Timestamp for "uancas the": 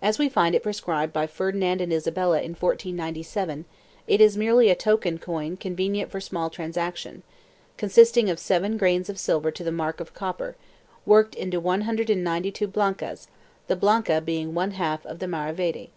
12.72-13.74